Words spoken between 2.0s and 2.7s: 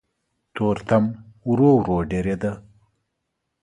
ډېرېده.